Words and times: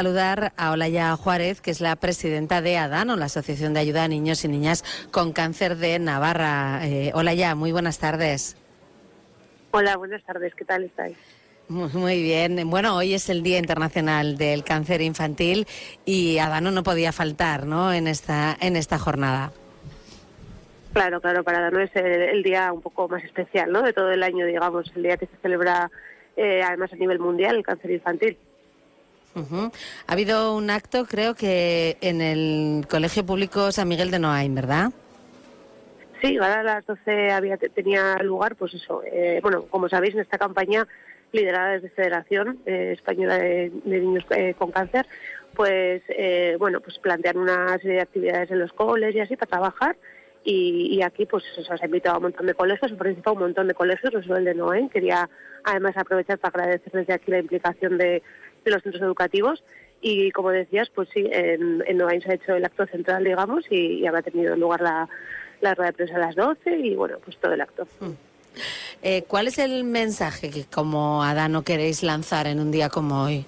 saludar 0.00 0.54
a 0.56 0.70
Olaya 0.70 1.14
Juárez, 1.14 1.60
que 1.60 1.70
es 1.70 1.82
la 1.82 1.94
presidenta 1.94 2.62
de 2.62 2.78
ADANO, 2.78 3.16
la 3.16 3.26
Asociación 3.26 3.74
de 3.74 3.80
Ayuda 3.80 4.04
a 4.04 4.08
Niños 4.08 4.42
y 4.46 4.48
Niñas 4.48 4.82
con 5.10 5.34
Cáncer 5.34 5.76
de 5.76 5.98
Navarra. 5.98 6.80
Eh, 6.84 7.10
Olaya, 7.12 7.54
muy 7.54 7.70
buenas 7.70 7.98
tardes. 7.98 8.56
Hola, 9.72 9.98
buenas 9.98 10.24
tardes, 10.24 10.54
¿qué 10.54 10.64
tal 10.64 10.84
estáis? 10.84 11.18
Muy 11.68 12.22
bien. 12.22 12.70
Bueno, 12.70 12.96
hoy 12.96 13.12
es 13.12 13.28
el 13.28 13.42
Día 13.42 13.58
Internacional 13.58 14.38
del 14.38 14.64
Cáncer 14.64 15.02
Infantil 15.02 15.66
y 16.06 16.38
Adano 16.38 16.70
no 16.70 16.82
podía 16.82 17.12
faltar 17.12 17.66
¿no? 17.66 17.92
en, 17.92 18.06
esta, 18.06 18.56
en 18.58 18.76
esta 18.76 18.98
jornada. 18.98 19.52
Claro, 20.94 21.20
claro, 21.20 21.44
para 21.44 21.58
Adano 21.58 21.78
es 21.78 21.94
el, 21.94 22.42
día 22.42 22.72
un 22.72 22.80
poco 22.80 23.06
más 23.06 23.22
especial 23.22 23.70
¿no? 23.70 23.82
de 23.82 23.92
todo 23.92 24.10
el 24.10 24.22
año, 24.22 24.46
digamos, 24.46 24.90
el 24.96 25.02
día 25.02 25.18
que 25.18 25.26
se 25.26 25.36
celebra 25.42 25.90
eh, 26.38 26.62
además 26.62 26.90
a 26.90 26.96
nivel 26.96 27.18
mundial 27.18 27.56
el 27.56 27.64
cáncer 27.64 27.90
infantil. 27.90 28.38
Ha 29.34 30.12
habido 30.12 30.56
un 30.56 30.70
acto, 30.70 31.06
creo 31.06 31.34
que 31.34 31.96
en 32.00 32.20
el 32.20 32.86
Colegio 32.88 33.24
Público 33.24 33.70
San 33.72 33.88
Miguel 33.88 34.10
de 34.10 34.18
Noain, 34.18 34.54
¿verdad? 34.54 34.90
Sí, 36.20 36.36
ahora 36.36 36.60
a 36.60 36.62
las 36.62 36.86
12 36.86 37.30
había, 37.30 37.56
tenía 37.56 38.18
lugar, 38.22 38.56
pues 38.56 38.74
eso. 38.74 39.02
Eh, 39.04 39.40
bueno, 39.42 39.62
como 39.70 39.88
sabéis, 39.88 40.14
en 40.14 40.20
esta 40.20 40.38
campaña 40.38 40.86
liderada 41.32 41.72
desde 41.72 41.90
Federación 41.90 42.58
eh, 42.66 42.92
Española 42.92 43.38
de, 43.38 43.70
Niños 43.84 44.24
eh, 44.30 44.54
con 44.58 44.70
Cáncer, 44.70 45.06
pues 45.54 46.02
bueno, 46.58 46.80
pues 46.80 46.98
plantean 46.98 47.36
una 47.36 47.76
serie 47.78 47.96
de 47.96 48.02
actividades 48.02 48.50
en 48.50 48.60
los 48.60 48.72
coles 48.72 49.14
y 49.14 49.20
así 49.20 49.36
para 49.36 49.50
trabajar. 49.50 49.96
Y, 50.42 51.02
aquí 51.02 51.26
pues 51.26 51.44
se 51.54 51.70
ha 51.70 51.84
invitado 51.84 52.14
a 52.14 52.18
un 52.18 52.24
montón 52.24 52.46
de 52.46 52.54
colegios, 52.54 52.92
ha 52.92 52.96
participado 52.96 53.34
un 53.34 53.42
montón 53.42 53.68
de 53.68 53.74
colegios, 53.74 54.12
no 54.12 54.22
solo 54.22 54.36
el 54.36 54.44
de 54.44 54.54
Noain. 54.54 54.88
Quería 54.88 55.28
además 55.64 55.96
aprovechar 55.96 56.38
para 56.38 56.64
agradecer 56.64 56.92
desde 56.92 57.12
aquí 57.12 57.30
la 57.30 57.40
implicación 57.40 57.98
de 57.98 58.22
de 58.64 58.70
los 58.70 58.82
centros 58.82 59.02
educativos. 59.02 59.62
Y 60.02 60.30
como 60.32 60.50
decías, 60.50 60.88
pues 60.94 61.08
sí, 61.12 61.28
en, 61.30 61.84
en 61.86 62.22
se 62.22 62.30
ha 62.30 62.34
hecho 62.34 62.54
el 62.54 62.64
acto 62.64 62.86
central, 62.86 63.24
digamos, 63.24 63.64
y, 63.70 64.06
habrá 64.06 64.22
tenido 64.22 64.56
lugar 64.56 64.80
la, 64.80 65.08
la 65.60 65.74
rueda 65.74 65.90
de 65.90 65.96
prensa 65.96 66.16
a 66.16 66.20
las 66.20 66.36
12 66.36 66.78
y 66.78 66.94
bueno, 66.94 67.18
pues 67.22 67.36
todo 67.36 67.52
el 67.52 67.60
acto. 67.60 67.86
Mm. 68.00 68.12
Eh, 69.02 69.24
¿Cuál 69.28 69.48
es 69.48 69.58
el 69.58 69.84
mensaje 69.84 70.50
que 70.50 70.64
como 70.64 71.22
Adano 71.22 71.62
queréis 71.62 72.02
lanzar 72.02 72.46
en 72.46 72.60
un 72.60 72.70
día 72.70 72.88
como 72.88 73.22
hoy? 73.22 73.44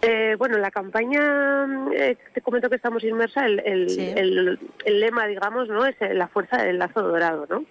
Eh, 0.00 0.34
bueno, 0.36 0.58
la 0.58 0.72
campaña, 0.72 1.66
eh, 1.94 2.16
te 2.34 2.40
comento 2.40 2.68
que 2.68 2.74
estamos 2.74 3.04
inmersa, 3.04 3.46
el, 3.46 3.60
el, 3.60 4.58
el, 4.84 5.00
lema, 5.00 5.28
digamos, 5.28 5.68
no 5.68 5.86
es 5.86 5.94
la 6.00 6.26
fuerza 6.26 6.60
del 6.60 6.78
lazo 6.78 7.02
dorado, 7.02 7.46
¿no? 7.48 7.64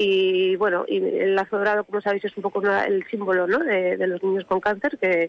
Y 0.00 0.54
bueno, 0.54 0.84
y 0.86 0.98
el 0.98 1.34
lazo 1.34 1.58
dorado, 1.58 1.82
como 1.82 2.00
sabéis, 2.00 2.24
es 2.24 2.36
un 2.36 2.44
poco 2.44 2.62
el 2.62 3.04
símbolo 3.10 3.48
¿no? 3.48 3.58
de, 3.58 3.96
los 4.06 4.22
niños 4.22 4.44
con 4.44 4.60
cáncer 4.60 4.96
que, 4.96 5.28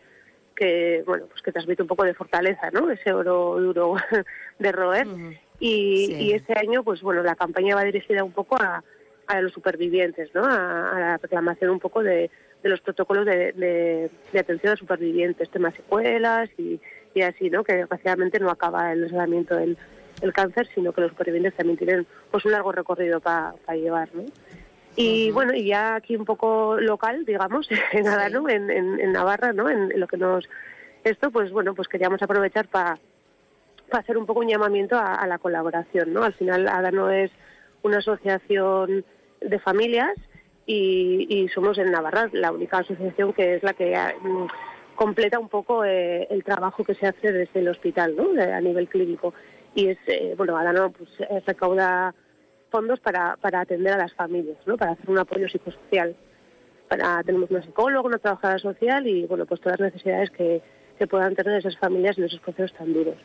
que, 0.56 1.02
bueno, 1.08 1.26
pues 1.26 1.42
que 1.42 1.52
transmite 1.52 1.81
un 1.81 1.88
poco 1.88 2.03
de 2.03 2.14
fortaleza, 2.14 2.70
¿no? 2.70 2.92
Ese 2.92 3.11
oro 3.11 3.59
duro 3.59 3.95
de 4.59 4.72
roer. 4.72 5.08
y, 5.59 6.14
y, 6.20 6.34
este 6.34 6.53
año, 6.56 6.84
pues 6.84 7.02
bueno, 7.02 7.23
la 7.23 7.34
campaña 7.34 7.76
va 7.76 7.84
dirigida 7.84 8.23
un 8.23 8.31
poco 8.31 8.58
a, 8.58 8.84
a 9.26 9.42
los 9.42 9.53
supervivientes, 9.53 10.30
¿no? 10.36 10.45
A, 10.45 11.00
la 11.00 11.17
reclamación 11.17 11.72
un 11.72 11.80
poco 11.80 12.04
de, 12.04 12.30
de 12.61 12.70
los 12.70 12.80
protocolos 12.81 13.26
de, 13.26 13.54
de, 13.54 14.39
atención 14.39 14.73
a 14.73 14.76
supervivientes, 14.76 15.50
temas 15.50 15.73
secuelas 15.73 16.48
y, 16.59 16.80
y 17.16 17.22
así, 17.23 17.50
¿no? 17.50 17.64
Que 17.64 17.73
desgraciadamente 17.73 18.39
no 18.39 18.52
acaba 18.52 18.94
el 18.94 19.08
tratamiento 19.08 19.56
del 19.56 19.80
el 20.22 20.33
cáncer, 20.33 20.67
sino 20.73 20.92
que 20.92 21.02
los 21.02 21.11
supervivientes 21.11 21.56
también 21.56 21.78
tienen 21.78 22.08
pues 22.31 22.45
un 22.45 22.52
largo 22.52 22.72
recorrido 22.72 23.20
para 23.20 23.56
llevar, 23.73 24.09
¿no? 24.14 24.26
Y 25.02 25.31
bueno, 25.31 25.53
y 25.53 25.64
ya 25.64 25.95
aquí 25.95 26.17
un 26.17 26.25
poco 26.25 26.78
local, 26.78 27.23
digamos, 27.23 27.69
en, 27.94 28.03
¿no? 28.33 28.50
en, 28.50 28.69
en, 28.69 29.11
Navarra, 29.14 29.53
¿no? 29.53 29.69
En, 29.69 29.97
lo 29.97 30.08
que 30.08 30.17
nos... 30.17 30.50
Esto, 31.05 31.31
pues 31.31 31.53
bueno, 31.53 31.73
pues 31.73 31.88
queríamos 31.88 32.22
aprovechar 32.22 32.67
para 32.67 33.00
hacer 33.92 34.17
un 34.17 34.25
poco 34.25 34.42
un 34.42 34.50
llamamiento 34.50 34.97
a, 35.00 35.25
la 35.25 35.38
colaboración, 35.38 36.11
¿no? 36.11 36.23
Al 36.23 36.33
final 36.33 36.67
Adano 36.67 37.09
es 37.09 37.31
una 37.81 38.00
asociación 38.00 39.05
de 39.39 39.60
familias 39.60 40.17
y, 40.65 41.48
somos 41.55 41.77
en 41.77 41.92
Navarra 41.92 42.30
la 42.33 42.52
única 42.52 42.80
asociación 42.80 43.31
que 43.31 43.55
es 43.55 43.64
la 43.64 43.73
que 43.73 43.98
mm, 44.21 44.48
completa 44.95 45.39
un 45.39 45.48
poco 45.48 45.86
eh, 45.86 46.27
el 46.30 46.43
trabajo 46.43 46.83
que 46.83 46.95
se 46.95 47.08
hace 47.08 47.31
desde 47.31 47.61
el 47.61 47.70
hospital, 47.70 48.17
¿no? 48.17 48.30
A 48.42 48.60
nivel 48.60 48.89
clínico. 48.89 49.33
Y 49.73 49.87
es, 49.87 49.98
eh, 50.08 50.33
bueno, 50.36 50.58
Adano 50.58 50.92
pues, 50.92 51.10
recauda 51.45 52.14
fondos 52.69 52.99
para, 52.99 53.35
para 53.37 53.61
atender 53.61 53.93
a 53.93 53.97
las 53.97 54.13
familias, 54.13 54.57
¿no? 54.65 54.77
para 54.77 54.91
hacer 54.91 55.09
un 55.09 55.19
apoyo 55.19 55.47
psicosocial. 55.49 56.15
Para, 56.87 57.23
tenemos 57.23 57.52
una 57.52 57.61
psicóloga, 57.61 58.07
una 58.07 58.17
trabajadora 58.17 58.59
social 58.59 59.05
y 59.07 59.25
bueno, 59.25 59.45
pues 59.45 59.61
todas 59.61 59.80
las 59.80 59.93
necesidades 59.93 60.31
que, 60.31 60.61
que 60.97 61.07
puedan 61.07 61.35
tener 61.35 61.57
esas 61.57 61.77
familias 61.77 62.17
en 62.17 62.25
esos 62.25 62.39
procesos 62.39 62.73
tan 62.77 62.93
duros. 62.93 63.15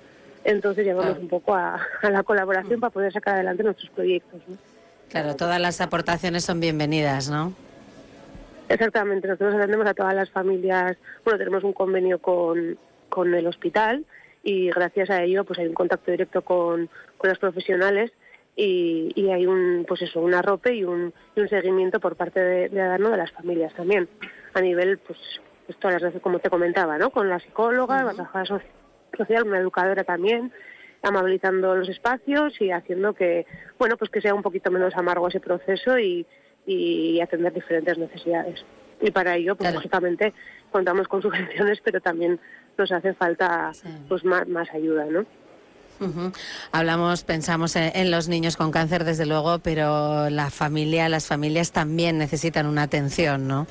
Entonces 0.45 0.87
llamamos 0.87 1.19
un 1.19 1.29
poco 1.29 1.55
a, 1.55 1.81
la 2.03 2.23
colaboración 2.23 2.79
para 2.79 2.91
poder 2.91 3.13
sacar 3.13 3.35
adelante 3.35 3.63
nuestros 3.63 3.91
proyectos. 3.91 4.43
Claro, 5.09 5.35
todas 5.37 5.61
las 5.61 5.81
aportaciones 5.81 6.45
son 6.45 6.61
bienvenidas, 6.61 7.31
¿no? 7.31 7.55
Exactamente, 8.69 9.29
nosotros 9.29 9.55
atendemos 9.55 9.87
a 9.87 9.95
todas 9.95 10.15
las 10.15 10.31
familias, 10.31 10.97
bueno, 11.23 11.39
tenemos 11.39 11.65
un 11.65 11.73
convenio 11.73 12.19
con, 12.19 12.79
con 13.09 13.35
el 13.35 13.47
hospital 13.47 14.05
y 14.43 14.71
gracias 14.71 15.11
a 15.11 15.23
ello 15.23 15.45
pues 15.45 15.59
hay 15.59 15.67
un 15.67 15.75
contacto 15.75 16.11
directo 16.11 16.43
con, 16.43 16.89
con 17.19 17.31
los 17.31 17.39
profesionales 17.39 18.11
y, 18.57 19.31
hay 19.31 19.47
un 19.47 19.85
pues 19.87 20.03
eso 20.03 20.21
un 20.21 20.35
arrope 20.35 20.75
y 20.75 20.85
un, 20.85 21.13
un 21.37 21.49
seguimiento 21.49 22.01
por 22.01 22.17
parte 22.17 22.41
de, 22.41 22.69
de 22.69 22.81
Adano 22.81 23.11
de 23.11 23.17
las 23.17 23.33
familias 23.33 23.75
también. 23.75 24.09
A 24.55 24.61
nivel 24.61 24.99
pues, 24.99 25.19
pues 25.67 25.79
todas 25.79 25.95
las 25.95 26.03
veces 26.03 26.23
como 26.23 26.39
te 26.39 26.51
comentaba 26.51 26.99
no 26.99 27.11
con 27.11 27.29
la 27.29 27.41
psicóloga 27.41 28.05
la 28.05 28.13
trabajadora 28.13 28.65
social 29.17 29.47
una 29.47 29.59
educadora 29.59 30.05
también 30.05 30.53
amabilizando 31.03 31.75
los 31.75 31.89
espacios 31.89 32.61
y 32.61 32.71
haciendo 32.71 33.13
que 33.15 33.47
bueno 33.79 33.97
pues 33.97 34.11
que 34.11 34.21
sea 34.21 34.35
un 34.35 34.43
poquito 34.43 34.71
menos 34.71 34.95
amargo 34.97 35.29
ese 35.29 35.41
proceso 35.41 35.99
y, 35.99 36.27
y 36.67 37.21
atender 37.21 37.53
diferentes 37.53 37.99
necesidades. 37.99 38.65
Y 39.01 39.11
para 39.11 39.35
ello 39.37 39.57
pues 39.57 39.75
lógicamente 39.75 40.33
contamos 40.71 41.09
con 41.09 41.23
subvenciones 41.23 41.81
pero 41.85 42.01
también 42.01 42.39
nos 42.79 42.93
hace 42.93 43.15
falta 43.15 43.73
pues 44.09 44.25
más, 44.25 44.47
más 44.47 44.73
ayuda 44.73 45.07
no 45.07 45.27
Hablamos, 46.73 47.25
pensamos 47.25 47.77
en, 47.77 48.11
los 48.11 48.29
niños 48.29 48.57
con 48.57 48.71
cáncer, 48.71 49.05
desde 49.05 49.27
luego, 49.27 49.59
pero 49.61 50.29
la 50.31 50.51
familia, 50.51 51.09
las 51.09 51.27
familias 51.27 51.73
también 51.73 52.19
necesitan 52.19 52.67
una 52.67 52.83
atención, 52.83 53.47
¿no? 53.47 53.67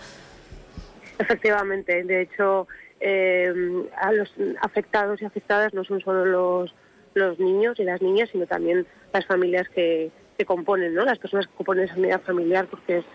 Efectivamente, 1.20 2.04
de 2.04 2.22
hecho, 2.22 2.68
eh, 3.00 3.54
a 4.02 4.12
los 4.12 4.34
afectados 4.62 5.22
y 5.22 5.26
afectadas 5.26 5.74
no 5.74 5.84
son 5.84 6.02
solo 6.02 6.26
los, 6.26 6.74
los 7.14 7.40
niños 7.40 7.80
y 7.80 7.84
las 7.84 8.02
niñas, 8.02 8.30
sino 8.32 8.48
también 8.48 8.88
las 9.14 9.26
familias 9.26 9.68
que, 9.70 10.12
que 10.38 10.46
componen, 10.46 10.94
¿no? 10.94 11.06
Las 11.06 11.20
personas 11.20 11.48
que 11.48 11.54
componen 11.54 11.86
esa 11.86 11.96
unidad 11.96 12.22
familiar, 12.22 12.68
porque 12.68 13.00
es, 13.00 13.06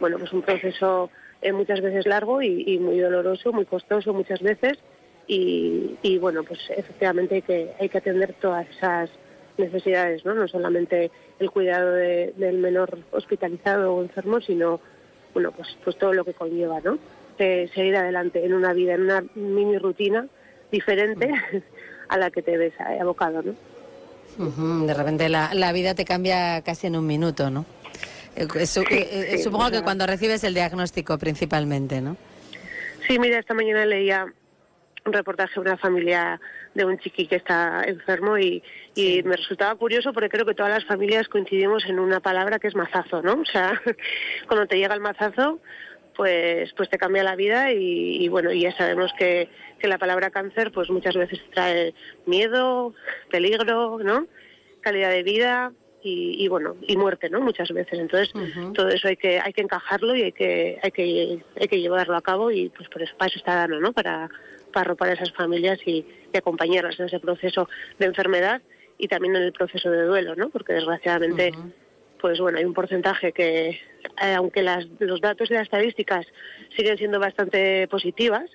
bueno, 0.00 0.18
pues 0.18 0.32
un 0.32 0.42
proceso 0.42 1.10
eh, 1.40 1.52
muchas 1.52 1.80
veces 1.80 2.06
largo 2.06 2.42
y 2.42 2.78
muy 2.78 2.98
doloroso, 2.98 3.52
muy 3.52 3.64
costoso 3.64 4.12
muchas 4.12 4.40
veces 4.40 4.78
y, 5.30 6.18
bueno, 6.18 6.42
pues 6.42 6.58
efectivamente 6.74 7.36
hay 7.36 7.42
que, 7.42 7.72
hay 7.78 7.88
que 7.88 7.98
atender 7.98 8.34
todas 8.40 8.66
esas 8.70 9.10
necesidades, 9.58 10.24
¿no? 10.24 10.34
No 10.34 10.48
solamente 10.48 11.10
el 11.38 11.50
cuidado 11.50 11.92
del 11.92 12.58
menor 12.58 12.98
hospitalizado 13.10 13.94
o 13.94 14.02
enfermo, 14.02 14.40
sino, 14.40 14.80
bueno, 15.34 15.52
pues, 15.52 15.68
pues 15.84 15.98
todo 15.98 16.14
lo 16.14 16.24
que 16.24 16.34
conlleva, 16.34 16.80
¿no? 16.80 16.98
seguir 17.38 17.94
adelante 17.94 18.44
en 18.44 18.52
una 18.52 18.72
vida, 18.72 18.94
en 18.94 19.02
una 19.02 19.24
mini 19.36 19.78
rutina 19.78 20.26
diferente 20.72 21.30
a 22.08 22.18
la 22.18 22.32
que 22.32 22.42
te 22.42 22.56
ves 22.56 22.74
abocado, 23.00 23.42
¿no? 23.42 23.54
De 24.86 24.94
repente 24.94 25.28
la, 25.28 25.54
la 25.54 25.72
vida 25.72 25.94
te 25.94 26.04
cambia 26.04 26.62
casi 26.62 26.88
en 26.88 26.96
un 26.96 27.06
minuto, 27.06 27.48
¿no? 27.48 27.64
Eh, 28.36 28.46
eh, 28.54 29.28
eh, 29.32 29.38
supongo 29.38 29.70
que 29.70 29.82
cuando 29.82 30.06
recibes 30.06 30.44
el 30.44 30.54
diagnóstico 30.54 31.18
principalmente, 31.18 32.00
¿no? 32.00 32.16
Sí, 33.06 33.18
mira, 33.18 33.38
esta 33.38 33.54
mañana 33.54 33.84
leía 33.84 34.32
un 35.08 35.12
reportaje 35.12 35.54
de 35.54 35.60
una 35.60 35.76
familia 35.76 36.40
de 36.74 36.84
un 36.84 36.98
chiqui 36.98 37.26
que 37.26 37.36
está 37.36 37.82
enfermo 37.84 38.38
y, 38.38 38.62
me 39.24 39.36
resultaba 39.36 39.74
curioso 39.76 40.12
porque 40.12 40.28
creo 40.28 40.44
que 40.44 40.54
todas 40.54 40.72
las 40.72 40.84
familias 40.84 41.28
coincidimos 41.28 41.84
en 41.86 42.00
una 42.00 42.18
palabra 42.18 42.58
que 42.58 42.66
es 42.66 42.74
mazazo, 42.74 43.22
¿no? 43.22 43.34
O 43.34 43.44
sea, 43.44 43.80
cuando 44.48 44.66
te 44.66 44.76
llega 44.76 44.94
el 44.94 45.00
mazazo, 45.00 45.60
pues, 46.16 46.72
pues 46.72 46.90
te 46.90 46.98
cambia 46.98 47.22
la 47.22 47.36
vida 47.36 47.70
y, 47.72 48.26
bueno, 48.28 48.50
y 48.50 48.62
ya 48.62 48.76
sabemos 48.76 49.12
que, 49.16 49.48
que, 49.78 49.86
la 49.86 49.98
palabra 49.98 50.30
cáncer 50.30 50.72
pues 50.72 50.90
muchas 50.90 51.14
veces 51.14 51.38
trae 51.54 51.94
miedo, 52.26 52.92
peligro, 53.30 54.00
¿no? 54.02 54.26
Calidad 54.80 55.10
de 55.10 55.22
vida 55.22 55.72
y, 56.02 56.48
bueno, 56.48 56.76
y 56.86 56.96
muerte, 56.96 57.28
¿no? 57.28 57.40
Muchas 57.40 57.70
veces. 57.70 57.98
Entonces, 57.98 58.32
todo 58.74 58.88
eso 58.88 59.08
hay 59.08 59.16
que, 59.16 59.40
hay 59.40 59.52
que 59.52 59.62
encajarlo 59.62 60.14
y 60.14 60.22
hay 60.22 60.32
que, 60.32 60.78
hay 60.82 60.90
que, 60.90 61.42
hay 61.60 61.68
que 61.68 61.80
llevarlo 61.80 62.16
a 62.16 62.22
cabo 62.22 62.50
y 62.50 62.68
pues 62.70 62.88
por 62.88 63.02
eso, 63.02 63.14
para 63.16 63.28
eso 63.28 63.38
está 63.38 63.56
dando, 63.56 63.80
¿no? 63.80 63.92
Para, 63.92 64.30
para 64.72 64.82
arropar 64.82 65.10
a 65.10 65.12
esas 65.14 65.32
familias 65.32 65.78
y, 65.86 66.06
acompañarlas 66.34 67.00
en 67.00 67.06
ese 67.06 67.18
proceso 67.18 67.68
de 67.98 68.06
enfermedad 68.06 68.62
y 68.96 69.08
también 69.08 69.34
en 69.34 69.42
el 69.42 69.52
proceso 69.52 69.90
de 69.90 70.04
duelo, 70.04 70.36
¿no? 70.36 70.50
Porque 70.50 70.72
desgraciadamente, 70.74 71.52
pues 72.20 72.38
bueno, 72.38 72.58
hay 72.58 72.64
un 72.64 72.74
porcentaje 72.74 73.32
que, 73.32 73.70
eh, 73.70 74.34
aunque 74.36 74.62
las, 74.62 74.86
los 75.00 75.20
datos 75.20 75.50
y 75.50 75.54
las 75.54 75.64
estadísticas 75.64 76.26
siguen 76.76 76.96
siendo 76.96 77.18
bastante 77.18 77.88
positivas, 77.88 78.48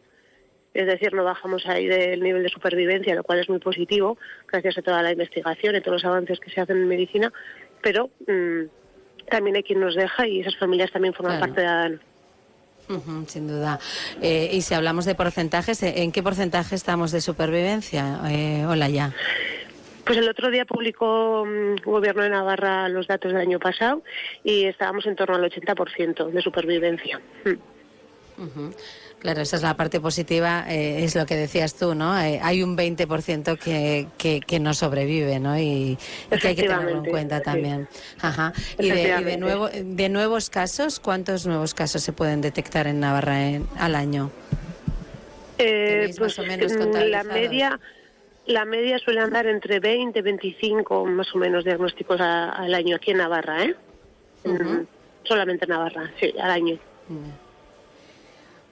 Es 0.73 0.87
decir, 0.87 1.13
no 1.13 1.23
bajamos 1.23 1.65
ahí 1.67 1.85
del 1.85 2.21
nivel 2.21 2.43
de 2.43 2.49
supervivencia, 2.49 3.15
lo 3.15 3.23
cual 3.23 3.39
es 3.39 3.49
muy 3.49 3.59
positivo, 3.59 4.17
gracias 4.51 4.77
a 4.77 4.81
toda 4.81 5.03
la 5.03 5.11
investigación 5.11 5.75
y 5.75 5.81
todos 5.81 6.01
los 6.01 6.05
avances 6.05 6.39
que 6.39 6.49
se 6.49 6.61
hacen 6.61 6.77
en 6.77 6.87
medicina, 6.87 7.31
pero 7.81 8.09
mm, 8.27 8.63
también 9.29 9.55
hay 9.55 9.63
quien 9.63 9.79
nos 9.79 9.95
deja 9.95 10.27
y 10.27 10.41
esas 10.41 10.57
familias 10.57 10.91
también 10.91 11.13
forman 11.13 11.39
parte 11.39 11.61
de 11.61 11.67
ADAN. 11.67 12.01
sin 13.27 13.47
duda. 13.47 13.79
Eh, 14.21 14.49
y 14.51 14.61
si 14.61 14.73
hablamos 14.73 15.05
de 15.05 15.15
porcentajes, 15.15 15.83
¿en 15.83 16.11
qué 16.11 16.23
porcentaje 16.23 16.75
estamos 16.75 17.11
de 17.11 17.21
supervivencia? 17.21 18.19
Eh, 18.29 18.65
hola 18.67 18.89
ya. 18.89 19.13
Pues 20.05 20.17
el 20.17 20.27
otro 20.27 20.49
día 20.49 20.65
publicó 20.65 21.45
el 21.45 21.75
mm, 21.75 21.83
Gobierno 21.85 22.23
de 22.23 22.29
Navarra 22.29 22.89
los 22.89 23.07
datos 23.07 23.31
del 23.31 23.41
año 23.41 23.59
pasado 23.59 24.03
y 24.43 24.65
estábamos 24.65 25.05
en 25.05 25.15
torno 25.15 25.35
al 25.35 25.43
80% 25.43 26.29
de 26.29 26.41
supervivencia. 26.41 27.21
Mm. 27.45 28.69
Claro, 29.23 29.39
esa 29.39 29.55
es 29.55 29.61
la 29.61 29.77
parte 29.77 30.01
positiva, 30.01 30.65
eh, 30.67 31.05
es 31.05 31.15
lo 31.15 31.25
que 31.25 31.37
decías 31.37 31.75
tú, 31.75 31.95
¿no? 31.95 32.19
Eh, 32.19 32.41
hay 32.43 32.61
un 32.61 32.75
20% 32.75 33.57
que, 33.57 34.07
que, 34.17 34.41
que, 34.41 34.59
no 34.59 34.73
sobrevive, 34.73 35.39
¿no? 35.39 35.57
Y, 35.57 35.97
que 36.29 36.49
hay 36.49 36.55
que 36.55 36.63
tenerlo 36.63 36.97
en 36.97 37.05
cuenta 37.05 37.39
también. 37.39 37.87
Ajá. 38.19 38.51
Y, 38.77 38.89
de, 38.89 39.37
nuevo, 39.37 39.69
de 39.69 40.09
nuevos 40.09 40.49
casos, 40.49 40.99
¿cuántos 40.99 41.47
nuevos 41.47 41.73
casos 41.73 42.03
se 42.03 42.11
pueden 42.11 42.41
detectar 42.41 42.85
en 42.85 42.99
Navarra 42.99 43.37
al 43.77 43.95
año? 43.95 44.29
Eh, 45.57 46.13
pues 46.17 46.37
la 46.37 47.23
media 47.23 47.79
la 48.45 48.65
media 48.65 48.99
suele 48.99 49.21
andar 49.21 49.47
entre 49.47 49.79
20 49.79 50.19
y 50.19 50.21
25 50.21 51.05
más 51.05 51.33
o 51.33 51.37
menos 51.37 51.63
diagnósticos 51.63 52.19
al 52.19 52.73
año 52.73 52.97
aquí 52.97 53.11
en 53.11 53.19
Navarra, 53.19 53.63
¿eh? 53.63 53.75
solamente 55.23 55.63
en 55.63 55.69
Navarra, 55.69 56.11
sí, 56.19 56.33
al 56.37 56.51
año. 56.51 56.77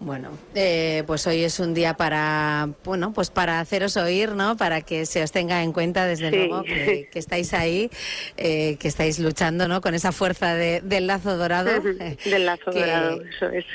Bueno, 0.02 0.30
eh, 0.56 1.04
pues 1.06 1.28
hoy 1.28 1.44
es 1.44 1.60
un 1.60 1.76
día 1.76 1.94
para, 1.94 2.70
bueno, 2.84 3.14
pues 3.14 3.30
para 3.30 3.60
haceros 3.60 3.98
oír, 3.98 4.32
¿no? 4.32 4.58
Para 4.58 4.82
que 4.82 5.06
se 5.06 5.22
os 5.22 5.32
tenga 5.32 5.62
en 5.62 5.74
cuenta, 5.74 6.08
desde 6.08 6.32
luego, 6.32 6.64
que, 6.64 7.08
estáis 7.14 7.54
ahí, 7.54 7.92
eh, 8.36 8.78
que 8.80 8.88
estáis 8.88 9.20
luchando, 9.20 9.68
¿no? 9.68 9.80
Con 9.80 9.94
esa 9.94 10.12
fuerza 10.12 10.56
del 10.56 11.06
lazo 11.06 11.38
dorado. 11.38 11.70
del 12.26 12.46
lazo 12.48 12.72
dorado, 12.72 13.22
eso 13.22 13.46
es. 13.50 13.66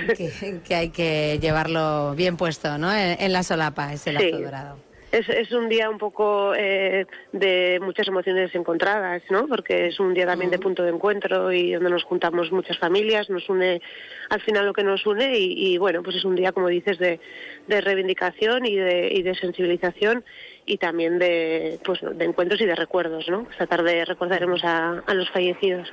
Que, 0.64 0.75
hay 0.75 0.88
que 0.88 1.38
llevarlo 1.40 2.17
bien 2.17 2.37
puesto, 2.37 2.76
¿no? 2.76 2.93
En, 2.93 3.32
la 3.32 3.44
solapa, 3.44 3.93
ese 3.93 4.12
lazo 4.12 4.40
dorado 4.40 4.78
es, 5.12 5.29
es 5.29 5.53
un 5.53 5.69
día 5.69 5.88
un 5.88 5.99
poco 5.99 6.55
eh, 6.55 7.06
de 7.32 7.79
muchas 7.82 8.08
emociones 8.08 8.55
encontradas, 8.55 9.23
¿no? 9.31 9.47
Porque 9.47 9.87
es 9.87 10.00
un 10.00 10.14
día 10.14 10.26
también 10.26 10.50
de 10.50 10.58
punto 10.58 10.82
de 10.82 10.91
encuentro 10.91 11.53
y 11.53 11.73
donde 11.73 11.91
nos 11.91 12.05
juntamos 12.05 12.50
muchas 12.53 12.79
familias, 12.79 13.31
nos 13.31 13.49
une 13.49 13.81
al 14.29 14.41
final 14.41 14.67
lo 14.67 14.73
que 14.73 14.82
nos 14.82 15.06
une 15.06 15.38
y, 15.38 15.79
bueno, 15.79 16.03
pues 16.03 16.17
es 16.17 16.25
un 16.25 16.35
día, 16.35 16.53
como 16.53 16.69
dices, 16.69 16.99
de, 16.99 17.20
de 17.67 17.81
reivindicación 17.81 18.67
y 18.67 18.76
de, 18.76 19.08
y 19.12 19.23
de 19.23 19.35
sensibilización 19.35 20.25
y 20.64 20.79
también 20.79 21.19
de, 21.19 21.79
pues, 21.85 22.00
de 22.02 22.25
encuentros 22.25 22.61
y 22.61 22.67
de 22.67 22.75
recuerdos, 22.75 23.29
¿no? 23.29 23.47
Esta 23.50 23.67
tarde 23.67 24.05
recordaremos 24.05 24.64
a, 24.64 25.02
a 25.06 25.14
los 25.14 25.31
fallecidos. 25.31 25.93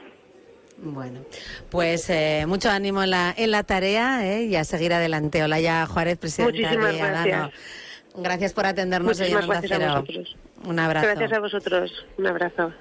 Bueno, 0.77 1.21
pues 1.69 2.09
eh, 2.09 2.45
mucho 2.47 2.69
ánimo 2.69 3.03
en 3.03 3.11
la, 3.11 3.33
en 3.37 3.51
la 3.51 3.63
tarea 3.63 4.25
¿eh? 4.25 4.45
y 4.45 4.55
a 4.55 4.63
seguir 4.63 4.91
adelante. 4.93 5.43
Olaya 5.43 5.85
Juárez, 5.85 6.17
presidenta 6.17 6.51
Muchísimas 6.51 6.97
gracias. 6.97 7.51
Gracias 8.15 8.53
por 8.53 8.65
atendernos. 8.65 9.17
Muchísimas 9.17 9.47
gracias 9.47 9.81
a 9.81 9.99
vosotros. 9.99 10.35
Un 10.65 10.79
abrazo. 10.79 11.07
Gracias 11.07 11.33
a 11.33 11.39
vosotros. 11.39 12.05
Un 12.17 12.27
abrazo. 12.27 12.71